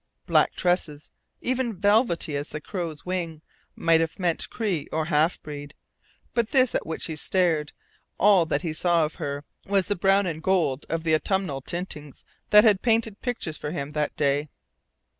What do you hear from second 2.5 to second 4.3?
crow's wing, might have